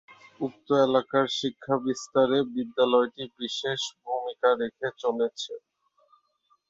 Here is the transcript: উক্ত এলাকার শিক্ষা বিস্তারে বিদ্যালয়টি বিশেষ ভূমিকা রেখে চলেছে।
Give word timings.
উক্ত 0.39 0.67
এলাকার 0.85 1.25
শিক্ষা 1.39 1.75
বিস্তারে 1.85 2.37
বিদ্যালয়টি 2.53 3.23
বিশেষ 3.39 3.81
ভূমিকা 4.01 4.49
রেখে 4.61 4.87
চলেছে। 5.01 5.53